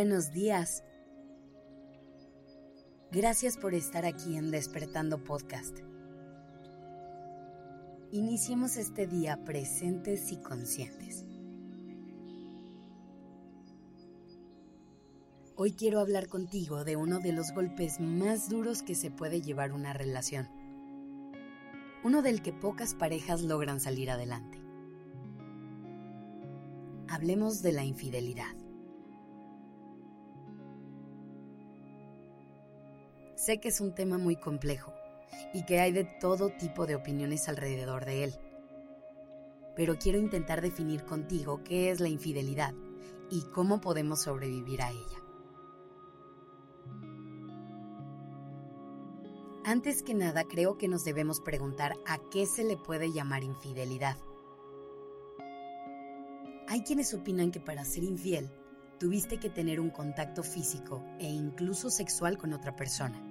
buenos 0.00 0.32
días. 0.32 0.82
Gracias 3.12 3.58
por 3.58 3.74
estar 3.74 4.06
aquí 4.06 4.38
en 4.38 4.50
Despertando 4.50 5.22
Podcast. 5.22 5.80
Iniciemos 8.10 8.78
este 8.78 9.06
día 9.06 9.44
presentes 9.44 10.32
y 10.32 10.38
conscientes. 10.38 11.26
Hoy 15.54 15.72
quiero 15.72 16.00
hablar 16.00 16.28
contigo 16.28 16.82
de 16.82 16.96
uno 16.96 17.18
de 17.18 17.32
los 17.32 17.52
golpes 17.52 18.00
más 18.00 18.48
duros 18.48 18.82
que 18.82 18.94
se 18.94 19.10
puede 19.10 19.42
llevar 19.42 19.70
una 19.70 19.92
relación. 19.92 20.48
Uno 22.04 22.22
del 22.22 22.40
que 22.40 22.54
pocas 22.54 22.94
parejas 22.94 23.42
logran 23.42 23.80
salir 23.80 24.10
adelante. 24.10 24.62
Hablemos 27.06 27.60
de 27.60 27.72
la 27.72 27.84
infidelidad. 27.84 28.59
Sé 33.40 33.58
que 33.58 33.68
es 33.68 33.80
un 33.80 33.94
tema 33.94 34.18
muy 34.18 34.36
complejo 34.36 34.92
y 35.54 35.64
que 35.64 35.80
hay 35.80 35.92
de 35.92 36.04
todo 36.04 36.50
tipo 36.50 36.84
de 36.86 36.94
opiniones 36.94 37.48
alrededor 37.48 38.04
de 38.04 38.24
él. 38.24 38.34
Pero 39.74 39.96
quiero 39.96 40.18
intentar 40.18 40.60
definir 40.60 41.04
contigo 41.04 41.62
qué 41.64 41.90
es 41.90 42.00
la 42.00 42.10
infidelidad 42.10 42.74
y 43.30 43.40
cómo 43.54 43.80
podemos 43.80 44.20
sobrevivir 44.20 44.82
a 44.82 44.90
ella. 44.90 45.22
Antes 49.64 50.02
que 50.02 50.12
nada, 50.12 50.44
creo 50.44 50.76
que 50.76 50.88
nos 50.88 51.02
debemos 51.04 51.40
preguntar 51.40 51.94
a 52.06 52.18
qué 52.30 52.44
se 52.44 52.62
le 52.62 52.76
puede 52.76 53.10
llamar 53.10 53.42
infidelidad. 53.42 54.18
Hay 56.68 56.82
quienes 56.82 57.14
opinan 57.14 57.52
que 57.52 57.60
para 57.60 57.86
ser 57.86 58.04
infiel 58.04 58.50
tuviste 58.98 59.38
que 59.38 59.48
tener 59.48 59.80
un 59.80 59.88
contacto 59.88 60.42
físico 60.42 61.02
e 61.18 61.24
incluso 61.24 61.88
sexual 61.88 62.36
con 62.36 62.52
otra 62.52 62.76
persona. 62.76 63.29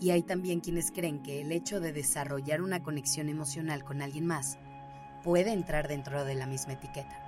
Y 0.00 0.10
hay 0.10 0.22
también 0.22 0.60
quienes 0.60 0.90
creen 0.90 1.22
que 1.22 1.40
el 1.40 1.52
hecho 1.52 1.80
de 1.80 1.92
desarrollar 1.92 2.62
una 2.62 2.82
conexión 2.82 3.28
emocional 3.28 3.84
con 3.84 4.02
alguien 4.02 4.26
más 4.26 4.58
puede 5.22 5.52
entrar 5.52 5.88
dentro 5.88 6.24
de 6.24 6.34
la 6.34 6.46
misma 6.46 6.74
etiqueta. 6.74 7.22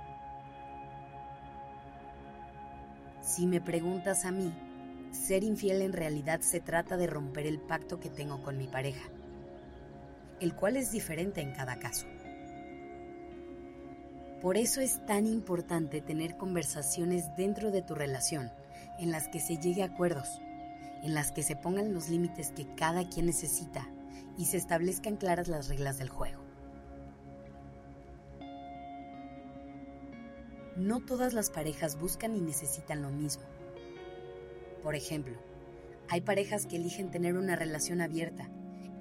Si 3.21 3.45
me 3.45 3.61
preguntas 3.61 4.25
a 4.25 4.31
mí, 4.31 4.53
ser 5.11 5.43
infiel 5.43 5.81
en 5.81 5.93
realidad 5.93 6.41
se 6.41 6.59
trata 6.59 6.97
de 6.97 7.07
romper 7.07 7.45
el 7.45 7.59
pacto 7.59 7.99
que 7.99 8.09
tengo 8.09 8.41
con 8.41 8.57
mi 8.57 8.67
pareja, 8.67 9.09
el 10.39 10.55
cual 10.55 10.77
es 10.77 10.91
diferente 10.91 11.41
en 11.41 11.51
cada 11.51 11.77
caso. 11.79 12.07
Por 14.41 14.55
eso 14.55 14.79
es 14.79 15.05
tan 15.05 15.27
importante 15.27 15.99
tener 15.99 16.37
conversaciones 16.37 17.25
dentro 17.35 17.71
de 17.71 17.81
tu 17.81 17.93
relación 17.93 18.51
en 18.97 19.11
las 19.11 19.27
que 19.27 19.39
se 19.39 19.57
llegue 19.57 19.83
a 19.83 19.87
acuerdos 19.87 20.41
en 21.03 21.13
las 21.13 21.31
que 21.31 21.43
se 21.43 21.55
pongan 21.55 21.93
los 21.93 22.09
límites 22.09 22.51
que 22.51 22.67
cada 22.75 23.07
quien 23.07 23.25
necesita 23.25 23.87
y 24.37 24.45
se 24.45 24.57
establezcan 24.57 25.17
claras 25.17 25.47
las 25.47 25.67
reglas 25.67 25.97
del 25.97 26.09
juego. 26.09 26.41
No 30.75 31.01
todas 31.01 31.33
las 31.33 31.49
parejas 31.49 31.99
buscan 31.99 32.35
y 32.35 32.41
necesitan 32.41 33.01
lo 33.01 33.09
mismo. 33.09 33.43
Por 34.81 34.95
ejemplo, 34.95 35.37
hay 36.07 36.21
parejas 36.21 36.65
que 36.65 36.77
eligen 36.77 37.11
tener 37.11 37.35
una 37.35 37.55
relación 37.55 37.99
abierta, 37.99 38.49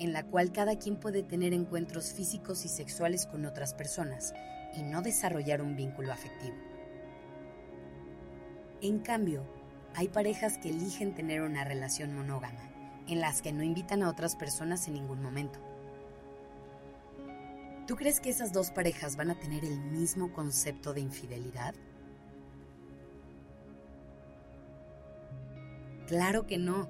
en 0.00 0.12
la 0.12 0.24
cual 0.24 0.52
cada 0.52 0.76
quien 0.76 0.96
puede 0.96 1.22
tener 1.22 1.52
encuentros 1.52 2.12
físicos 2.12 2.64
y 2.64 2.68
sexuales 2.68 3.26
con 3.26 3.46
otras 3.46 3.74
personas 3.74 4.34
y 4.76 4.82
no 4.82 5.02
desarrollar 5.02 5.62
un 5.62 5.76
vínculo 5.76 6.12
afectivo. 6.12 6.56
En 8.80 8.98
cambio, 8.98 9.44
hay 9.94 10.08
parejas 10.08 10.58
que 10.58 10.70
eligen 10.70 11.14
tener 11.14 11.42
una 11.42 11.64
relación 11.64 12.14
monógama, 12.14 12.70
en 13.06 13.20
las 13.20 13.42
que 13.42 13.52
no 13.52 13.62
invitan 13.62 14.02
a 14.02 14.08
otras 14.08 14.36
personas 14.36 14.86
en 14.86 14.94
ningún 14.94 15.22
momento. 15.22 15.58
¿Tú 17.86 17.96
crees 17.96 18.20
que 18.20 18.30
esas 18.30 18.52
dos 18.52 18.70
parejas 18.70 19.16
van 19.16 19.30
a 19.30 19.38
tener 19.38 19.64
el 19.64 19.80
mismo 19.80 20.32
concepto 20.32 20.92
de 20.92 21.00
infidelidad? 21.00 21.74
Claro 26.06 26.46
que 26.46 26.58
no. 26.58 26.88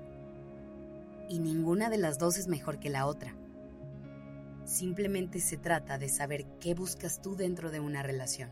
Y 1.29 1.39
ninguna 1.39 1.89
de 1.89 1.99
las 1.99 2.19
dos 2.19 2.37
es 2.37 2.49
mejor 2.49 2.81
que 2.81 2.91
la 2.91 3.07
otra. 3.07 3.35
Simplemente 4.65 5.41
se 5.41 5.57
trata 5.57 5.99
de 5.99 6.09
saber 6.09 6.45
qué 6.61 6.75
buscas 6.75 7.23
tú 7.23 7.37
dentro 7.37 7.71
de 7.71 7.81
una 7.81 8.03
relación 8.03 8.51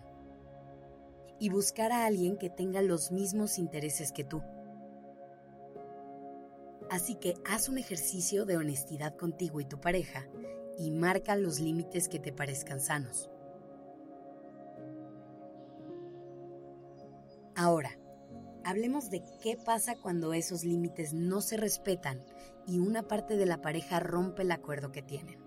y 1.38 1.50
buscar 1.50 1.92
a 1.92 2.06
alguien 2.06 2.36
que 2.36 2.50
tenga 2.50 2.82
los 2.82 3.12
mismos 3.12 3.58
intereses 3.58 4.12
que 4.12 4.24
tú. 4.24 4.42
Así 6.90 7.16
que 7.16 7.34
haz 7.44 7.68
un 7.68 7.78
ejercicio 7.78 8.44
de 8.44 8.56
honestidad 8.56 9.16
contigo 9.16 9.60
y 9.60 9.64
tu 9.64 9.80
pareja 9.80 10.26
y 10.78 10.90
marca 10.90 11.36
los 11.36 11.58
límites 11.58 12.08
que 12.08 12.18
te 12.18 12.32
parezcan 12.32 12.80
sanos. 12.80 13.30
Ahora, 17.54 17.98
hablemos 18.64 19.10
de 19.10 19.22
qué 19.42 19.56
pasa 19.56 19.96
cuando 19.96 20.34
esos 20.34 20.62
límites 20.62 21.14
no 21.14 21.40
se 21.40 21.56
respetan 21.56 22.22
y 22.66 22.78
una 22.78 23.02
parte 23.02 23.36
de 23.36 23.46
la 23.46 23.62
pareja 23.62 23.98
rompe 23.98 24.42
el 24.42 24.52
acuerdo 24.52 24.92
que 24.92 25.02
tienen. 25.02 25.40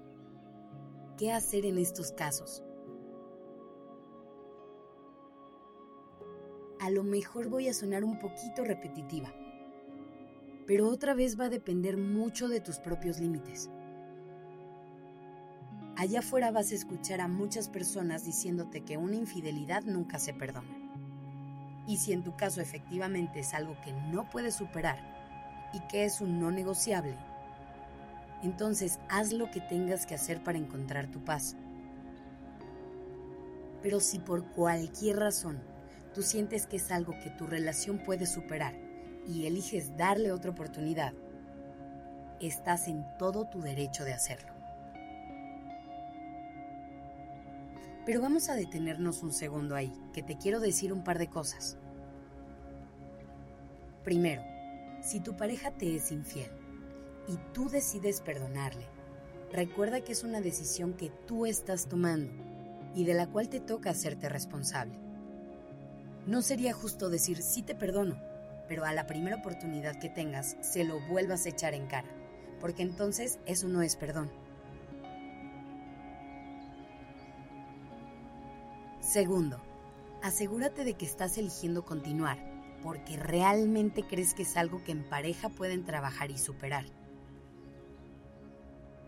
¿Qué 1.17 1.31
hacer 1.31 1.65
en 1.65 1.77
estos 1.77 2.11
casos? 2.11 2.63
A 6.79 6.89
lo 6.89 7.03
mejor 7.03 7.49
voy 7.49 7.67
a 7.67 7.73
sonar 7.73 8.03
un 8.03 8.19
poquito 8.19 8.63
repetitiva, 8.63 9.33
pero 10.65 10.87
otra 10.87 11.13
vez 11.13 11.39
va 11.39 11.45
a 11.45 11.49
depender 11.49 11.97
mucho 11.97 12.47
de 12.47 12.61
tus 12.61 12.79
propios 12.79 13.19
límites. 13.19 13.69
Allá 15.97 16.19
afuera 16.19 16.51
vas 16.51 16.71
a 16.71 16.75
escuchar 16.75 17.19
a 17.19 17.27
muchas 17.27 17.67
personas 17.67 18.23
diciéndote 18.23 18.85
que 18.85 18.95
una 18.95 19.17
infidelidad 19.17 19.83
nunca 19.83 20.17
se 20.19 20.33
perdona. 20.33 20.69
Y 21.85 21.97
si 21.97 22.13
en 22.13 22.23
tu 22.23 22.37
caso 22.37 22.61
efectivamente 22.61 23.39
es 23.39 23.53
algo 23.53 23.75
que 23.81 23.91
no 23.91 24.29
puedes 24.29 24.55
superar 24.55 24.99
y 25.73 25.81
que 25.87 26.05
es 26.05 26.21
un 26.21 26.39
no 26.39 26.51
negociable, 26.51 27.17
entonces 28.41 28.99
haz 29.09 29.33
lo 29.33 29.51
que 29.51 29.59
tengas 29.59 30.05
que 30.05 30.15
hacer 30.15 30.41
para 30.41 30.57
encontrar 30.57 31.11
tu 31.11 31.25
paz. 31.25 31.57
Pero 33.81 33.99
si 33.99 34.19
por 34.19 34.45
cualquier 34.51 35.17
razón 35.17 35.59
tú 36.19 36.23
sientes 36.23 36.67
que 36.67 36.75
es 36.75 36.91
algo 36.91 37.17
que 37.23 37.29
tu 37.29 37.47
relación 37.47 37.97
puede 37.97 38.25
superar 38.25 38.75
y 39.25 39.45
eliges 39.45 39.95
darle 39.95 40.33
otra 40.33 40.51
oportunidad, 40.51 41.13
estás 42.41 42.89
en 42.89 43.05
todo 43.17 43.47
tu 43.47 43.61
derecho 43.61 44.03
de 44.03 44.11
hacerlo. 44.11 44.51
Pero 48.05 48.19
vamos 48.19 48.49
a 48.49 48.55
detenernos 48.55 49.23
un 49.23 49.31
segundo 49.31 49.77
ahí, 49.77 49.93
que 50.11 50.21
te 50.21 50.37
quiero 50.37 50.59
decir 50.59 50.91
un 50.91 51.05
par 51.05 51.19
de 51.19 51.29
cosas. 51.29 51.77
Primero, 54.03 54.43
si 55.01 55.21
tu 55.21 55.37
pareja 55.37 55.71
te 55.71 55.95
es 55.95 56.11
infiel 56.11 56.51
y 57.29 57.37
tú 57.53 57.69
decides 57.69 58.19
perdonarle, 58.19 58.87
recuerda 59.53 60.01
que 60.01 60.11
es 60.11 60.25
una 60.25 60.41
decisión 60.41 60.95
que 60.95 61.13
tú 61.25 61.45
estás 61.45 61.87
tomando 61.87 62.33
y 62.93 63.05
de 63.05 63.13
la 63.13 63.27
cual 63.27 63.47
te 63.47 63.61
toca 63.61 63.91
hacerte 63.91 64.27
responsable. 64.27 65.08
No 66.29 66.43
sería 66.43 66.73
justo 66.73 67.09
decir 67.09 67.41
sí 67.41 67.63
te 67.63 67.73
perdono, 67.73 68.15
pero 68.67 68.85
a 68.85 68.93
la 68.93 69.07
primera 69.07 69.37
oportunidad 69.37 69.99
que 69.99 70.09
tengas 70.09 70.57
se 70.61 70.83
lo 70.83 70.99
vuelvas 71.07 71.47
a 71.47 71.49
echar 71.49 71.73
en 71.73 71.87
cara, 71.87 72.07
porque 72.61 72.83
entonces 72.83 73.39
eso 73.47 73.67
no 73.67 73.81
es 73.81 73.95
perdón. 73.95 74.29
Segundo, 79.01 79.59
asegúrate 80.21 80.83
de 80.83 80.93
que 80.93 81.07
estás 81.07 81.35
eligiendo 81.39 81.83
continuar, 81.83 82.37
porque 82.83 83.17
realmente 83.17 84.03
crees 84.03 84.35
que 84.35 84.43
es 84.43 84.55
algo 84.55 84.83
que 84.83 84.91
en 84.91 85.09
pareja 85.09 85.49
pueden 85.49 85.83
trabajar 85.83 86.29
y 86.29 86.37
superar. 86.37 86.85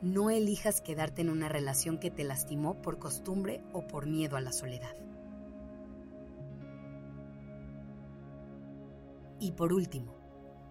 No 0.01 0.31
elijas 0.31 0.81
quedarte 0.81 1.21
en 1.21 1.29
una 1.29 1.49
relación 1.49 1.99
que 1.99 2.09
te 2.09 2.23
lastimó 2.23 2.81
por 2.81 2.97
costumbre 2.97 3.61
o 3.73 3.85
por 3.85 4.07
miedo 4.07 4.37
a 4.37 4.41
la 4.41 4.53
soledad. 4.53 4.95
Y 9.41 9.53
por 9.53 9.73
último, 9.73 10.13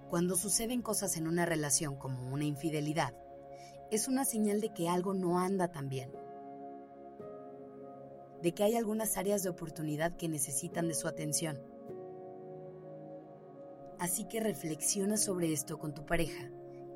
cuando 0.08 0.36
suceden 0.36 0.80
cosas 0.80 1.16
en 1.16 1.26
una 1.26 1.44
relación 1.44 1.96
como 1.96 2.32
una 2.32 2.44
infidelidad, 2.44 3.12
es 3.90 4.06
una 4.06 4.24
señal 4.24 4.60
de 4.60 4.72
que 4.72 4.88
algo 4.88 5.12
no 5.12 5.40
anda 5.40 5.72
tan 5.72 5.88
bien, 5.88 6.12
de 8.40 8.54
que 8.54 8.62
hay 8.62 8.76
algunas 8.76 9.16
áreas 9.16 9.42
de 9.42 9.48
oportunidad 9.48 10.16
que 10.16 10.28
necesitan 10.28 10.86
de 10.86 10.94
su 10.94 11.08
atención. 11.08 11.60
Así 13.98 14.24
que 14.26 14.38
reflexiona 14.38 15.16
sobre 15.16 15.52
esto 15.52 15.76
con 15.80 15.92
tu 15.92 16.06
pareja 16.06 16.48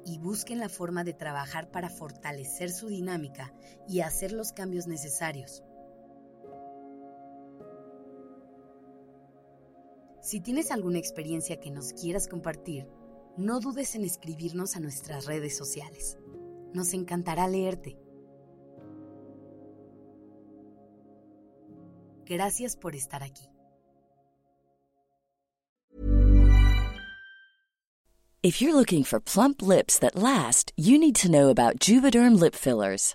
y 0.07 0.19
busquen 0.19 0.61
la 0.61 0.69
forma 0.69 1.03
de 1.03 1.13
trabajar 1.13 1.73
para 1.73 1.91
fortalecer 1.91 2.71
su 2.71 2.87
dinámica 2.87 3.53
y 3.89 3.99
hacer 4.01 4.31
los 4.31 4.53
cambios 4.53 4.87
necesarios. 4.87 5.65
Si 10.25 10.41
tienes 10.41 10.71
alguna 10.71 10.99
experiencia 10.99 11.61
que 11.61 11.71
nos 11.71 11.93
quieras 11.93 12.29
compartir, 12.29 12.89
no 13.37 13.61
dudes 13.61 13.95
en 13.95 14.05
escribirnos 14.05 14.75
a 14.75 14.81
nuestras 14.81 15.27
redes 15.27 15.55
sociales. 15.55 16.17
Nos 16.73 16.95
encantará 16.95 17.47
leerte. 17.47 17.99
Gracias 22.25 22.75
por 22.75 22.97
estar 22.97 23.23
aquí. 23.23 23.51
If 28.43 28.63
you're 28.63 28.75
looking 28.75 29.05
for 29.05 29.21
plump 29.21 29.61
lips 29.61 29.99
that 29.99 30.17
last, 30.17 30.73
you 30.75 30.99
need 30.99 31.17
to 31.17 31.31
know 31.31 31.51
about 31.51 31.79
Juvederm 31.81 32.41
lip 32.41 32.55
fillers. 32.55 33.15